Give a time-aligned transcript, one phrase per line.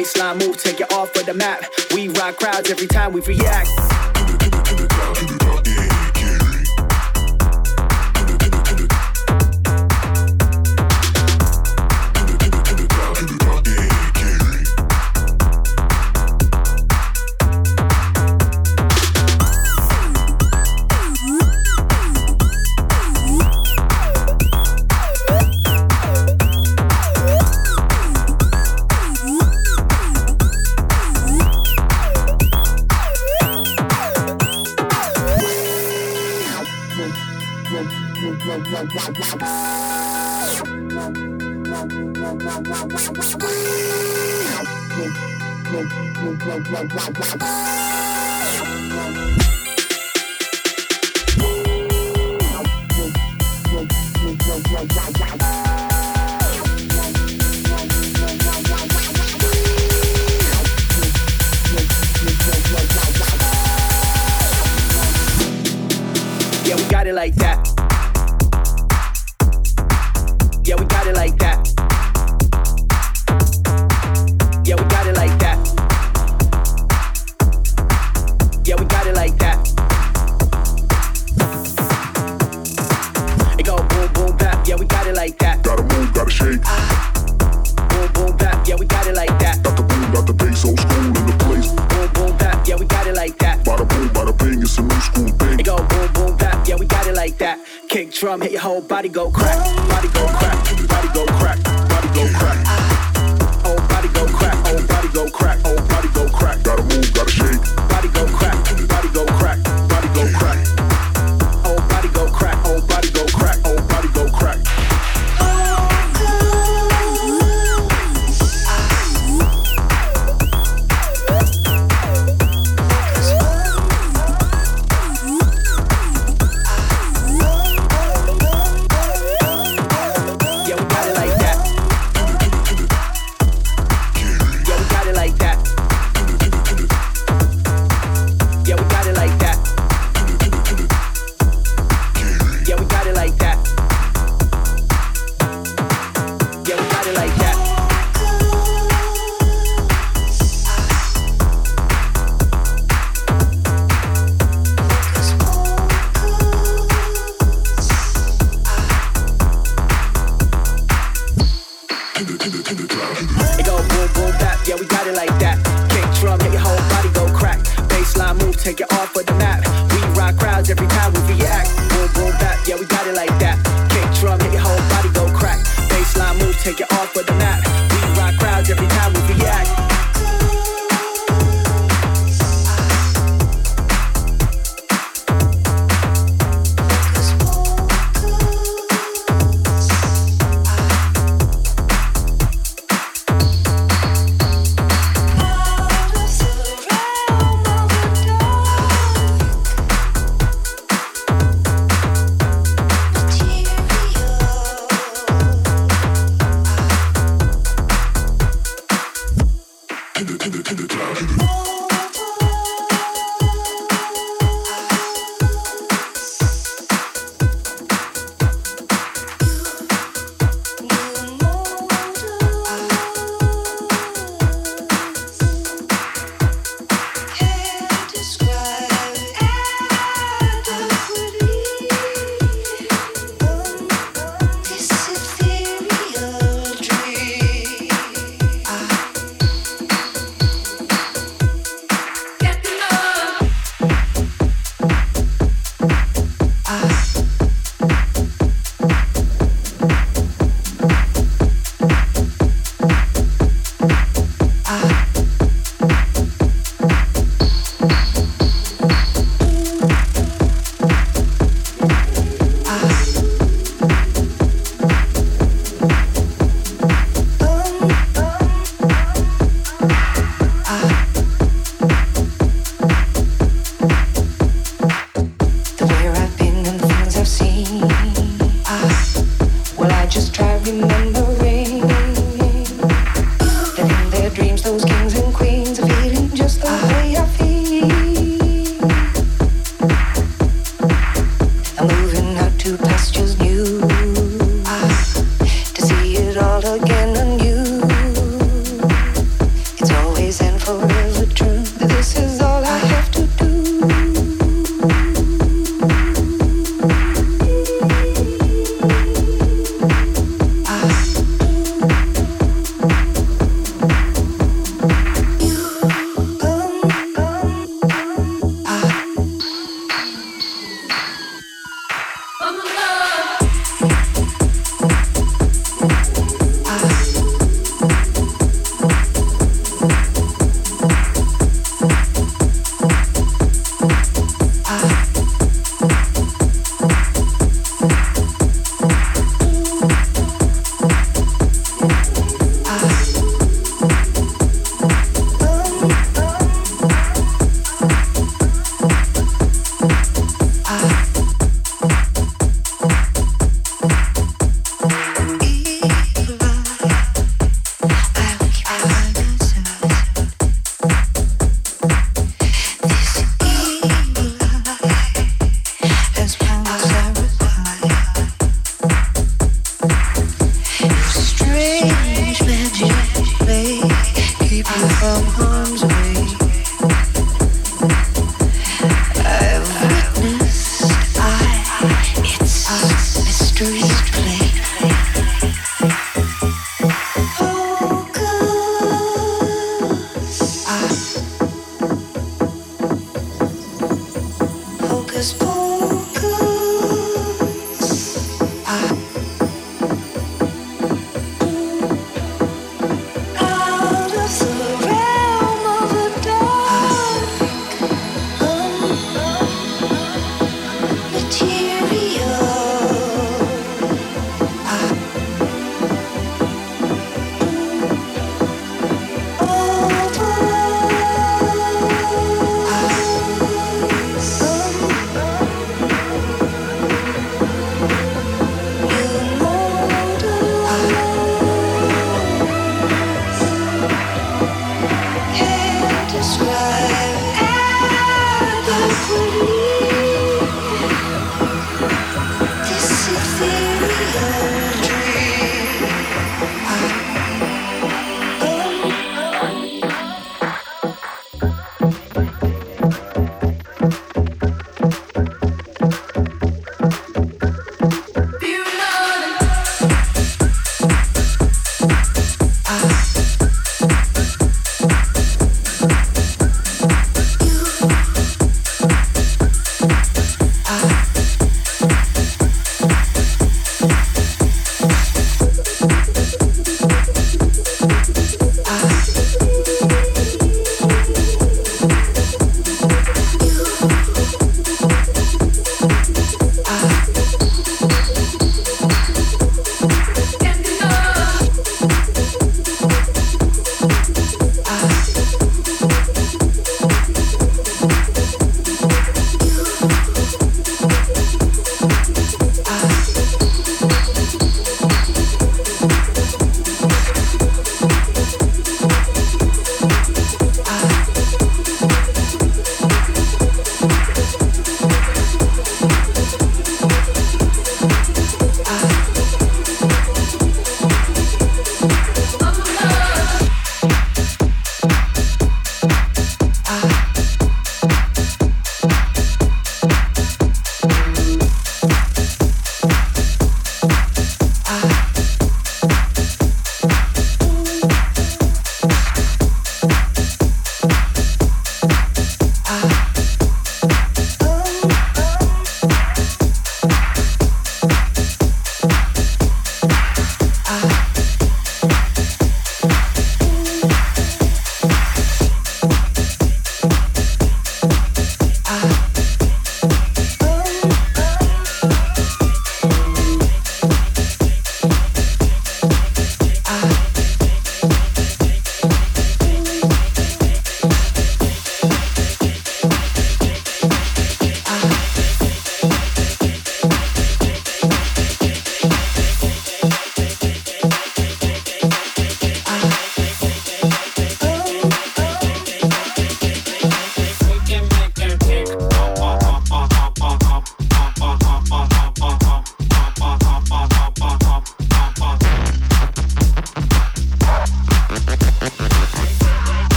[0.00, 1.64] baseline move, take you off of the map.
[1.94, 4.09] We rock crowds every time we react.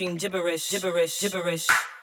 [0.00, 1.97] Mainstream gibberish, gibberish, gibberish.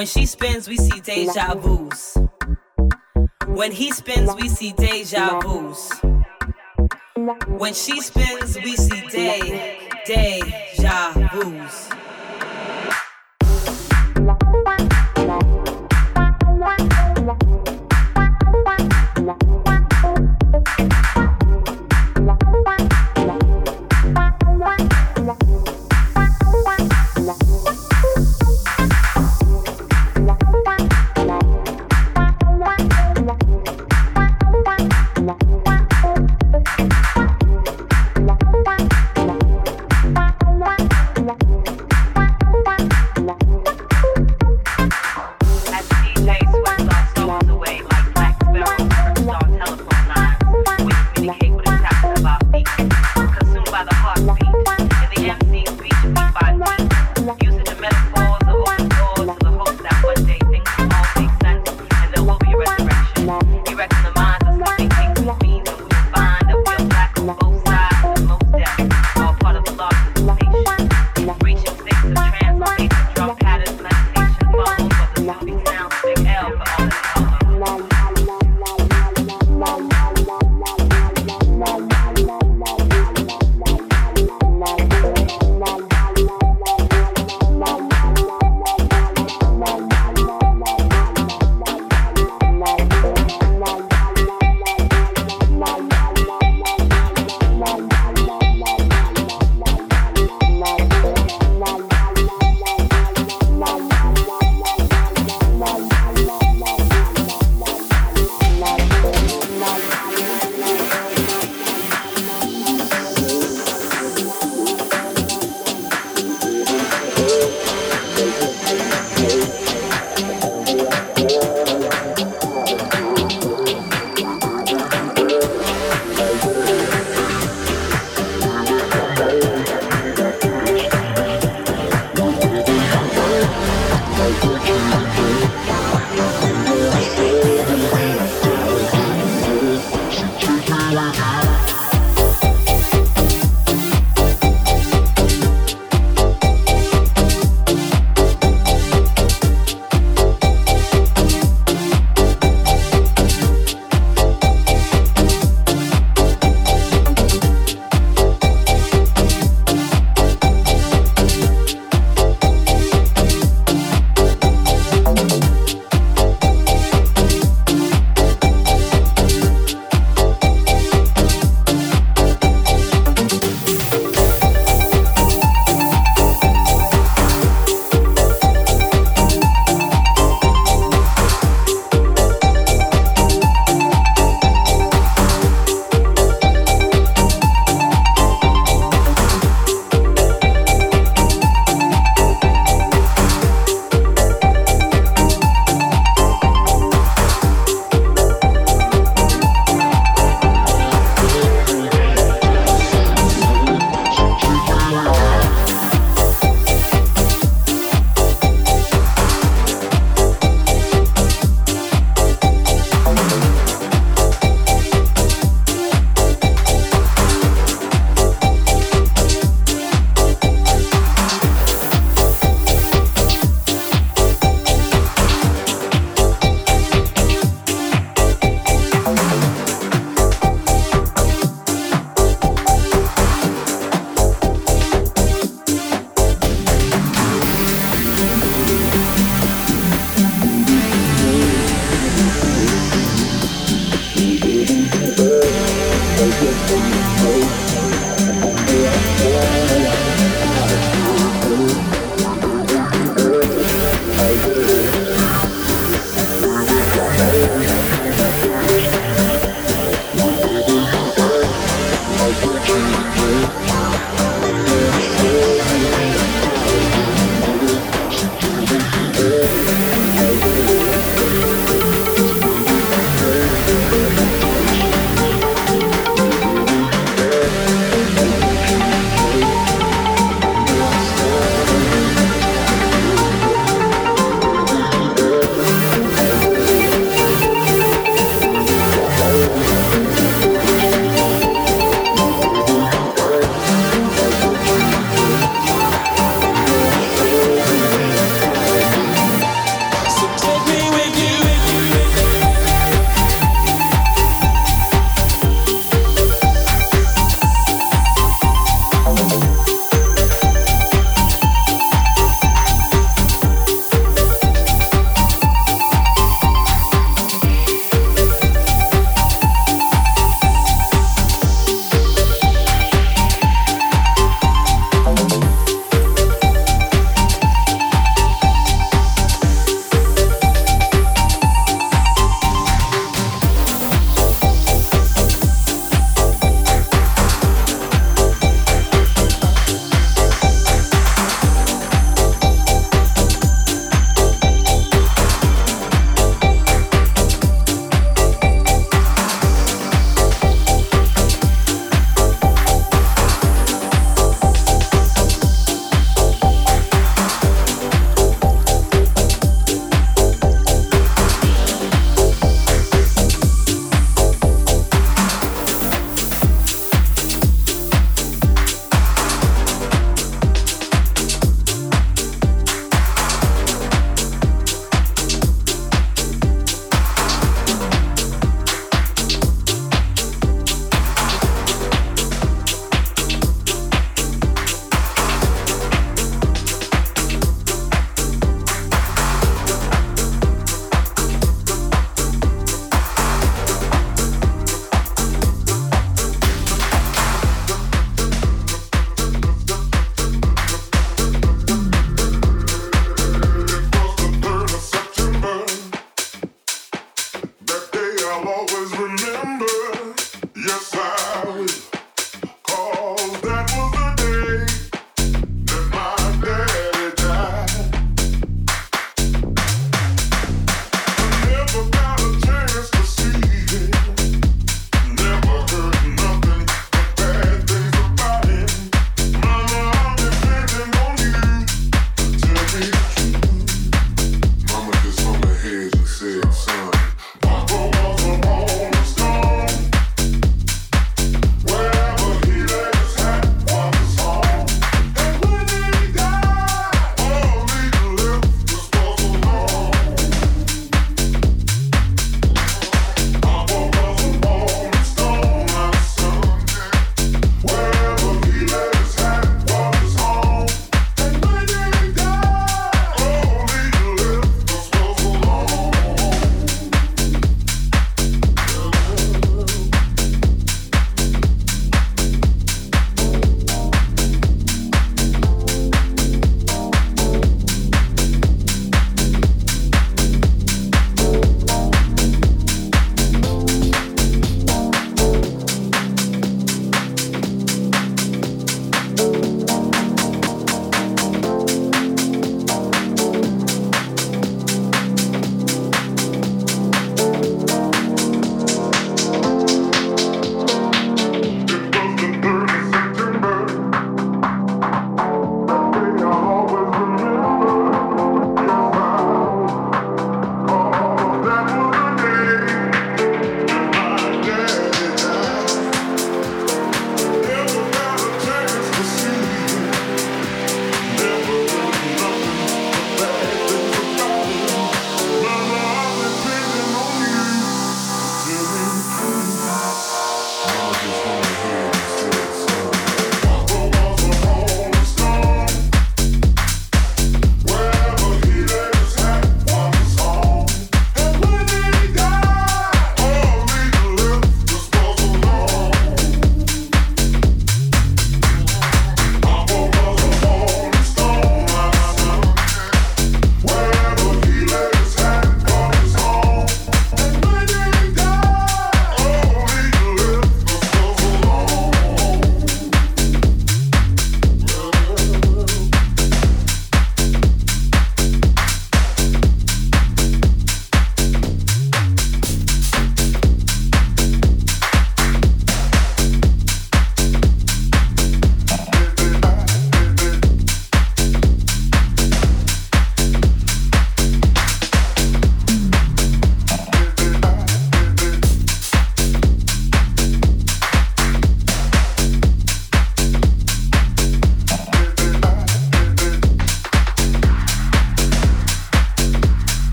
[0.00, 2.16] When she spins, we see deja vus.
[3.48, 5.92] When he spins, we see deja vus.
[7.48, 11.90] When she spins, we see day, deja vus.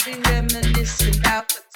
[0.00, 1.69] I'll be reminiscing about the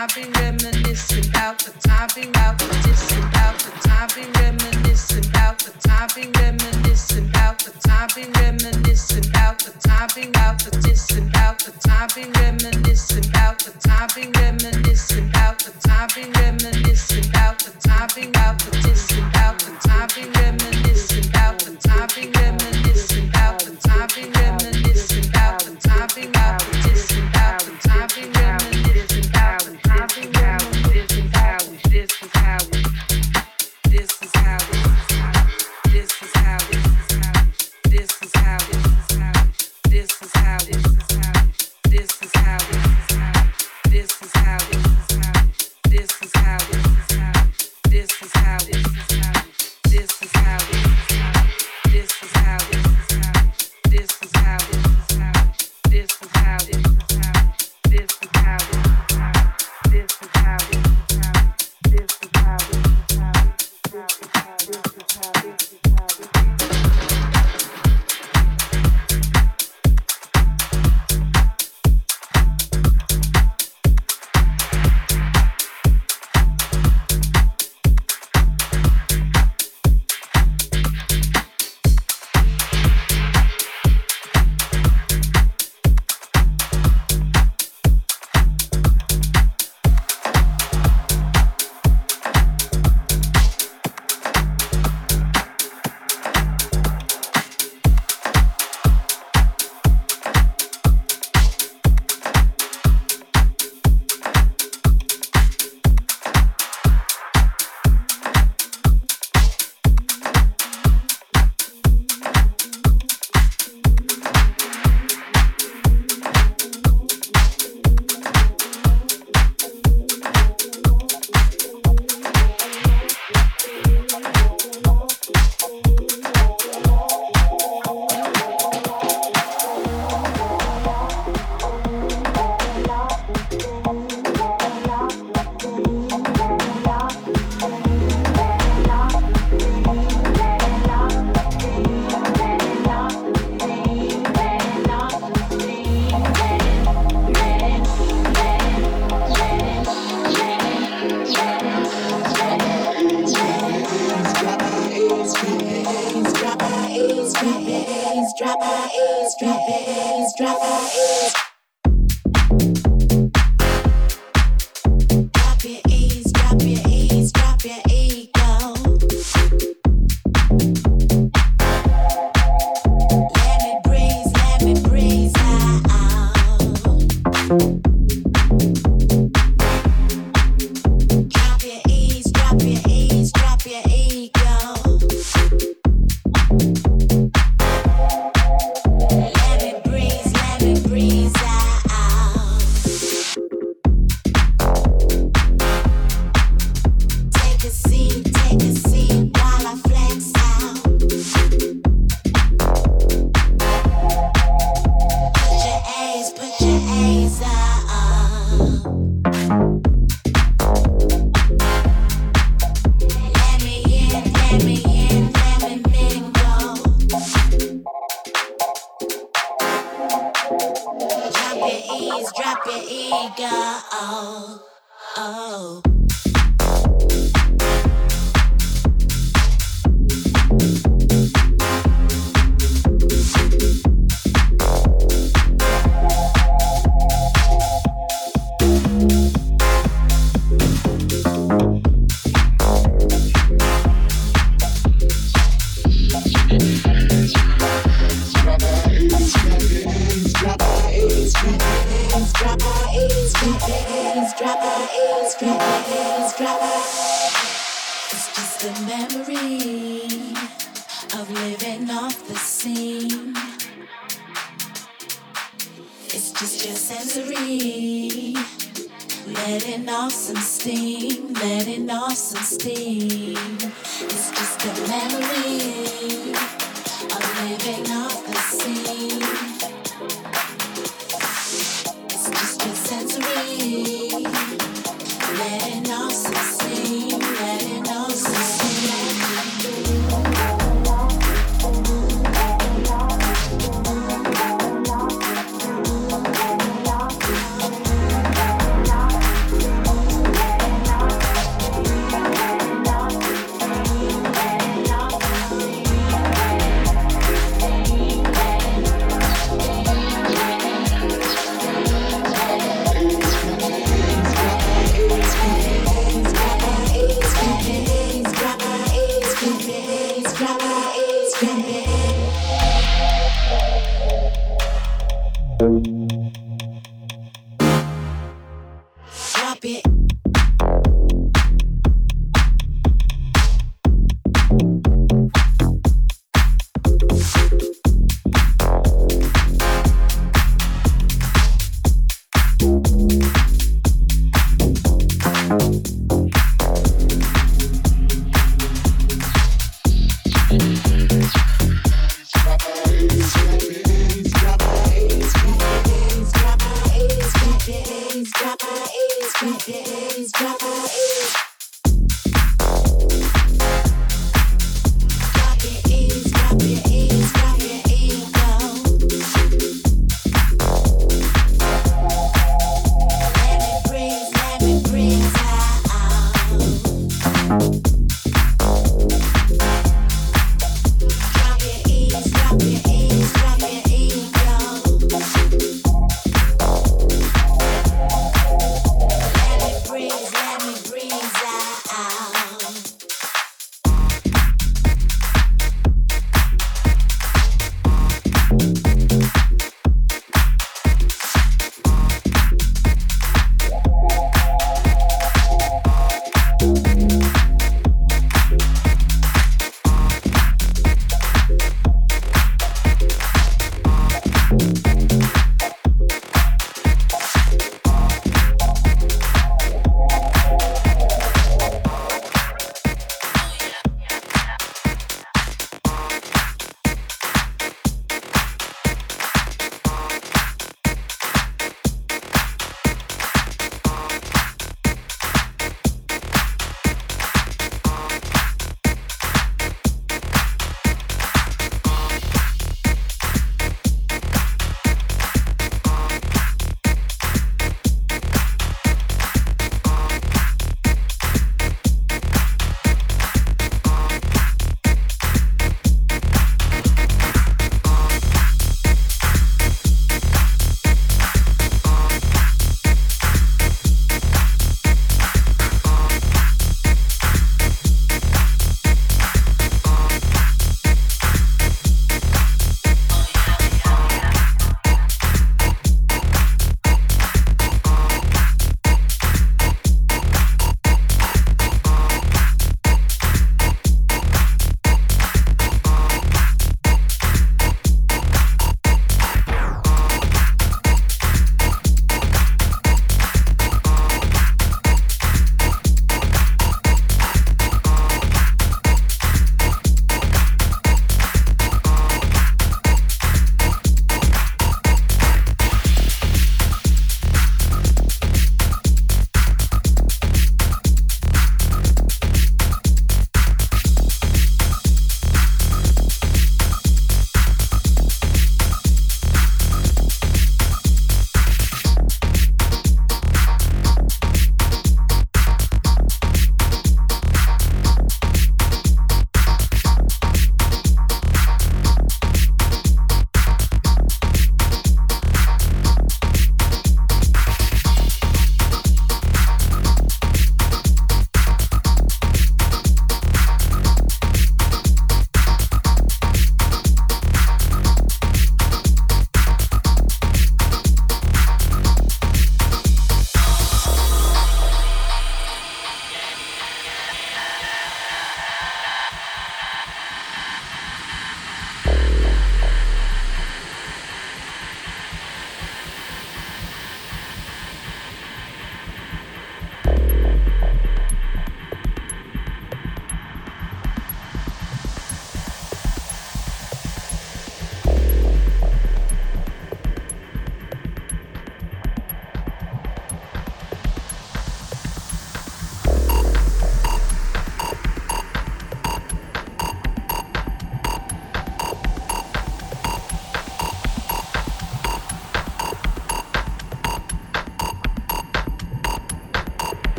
[0.00, 2.22] I be reminiscing about the time be
[2.56, 3.20] the dissing
[3.60, 9.28] the time be reminiscing about the time be reminiscing about the time be reminiscing
[9.60, 10.24] the time be
[10.64, 11.28] the dissing
[11.60, 15.28] the time be reminiscing the time be reminiscing
[15.60, 18.79] the time be reminiscing the time be the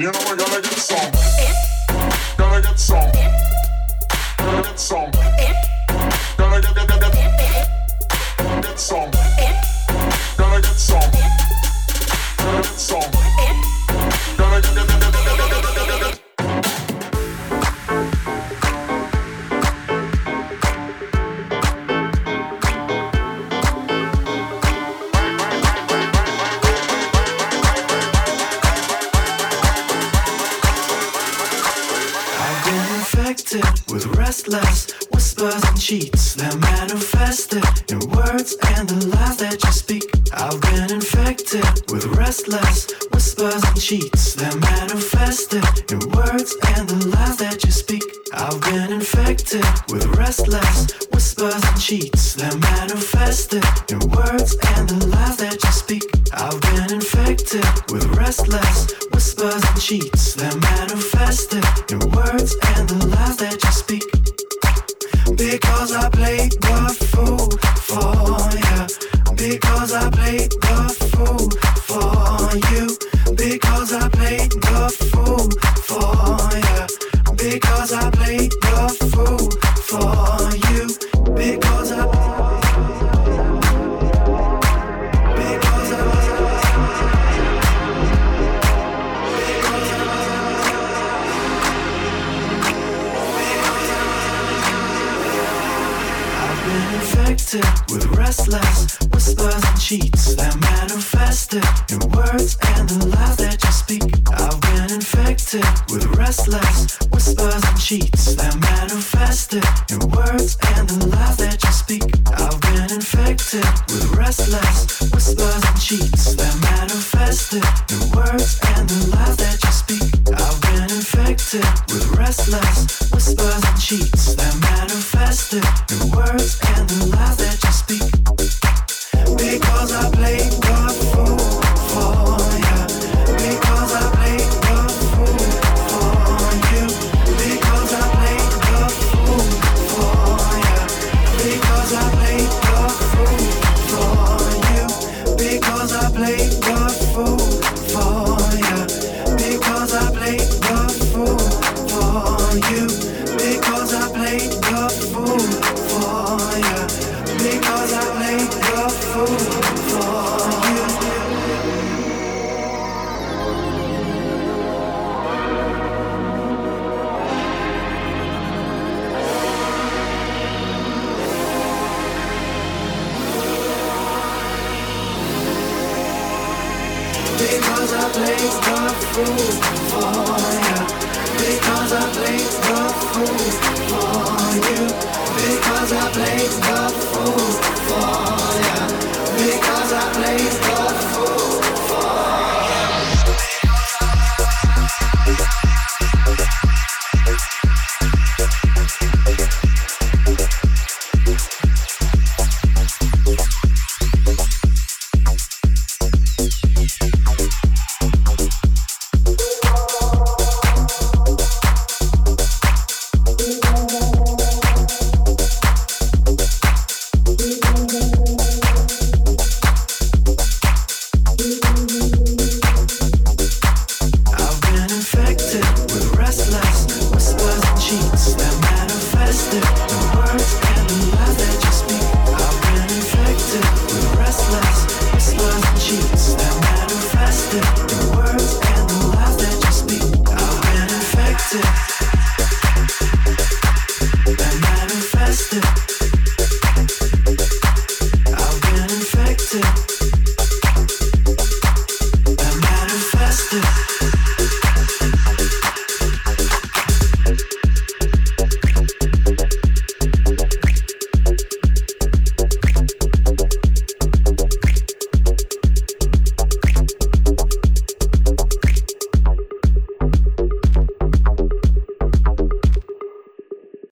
[0.00, 1.12] you know I gotta get some.
[2.36, 3.12] Gotta get some.
[4.36, 5.17] Gotta get some.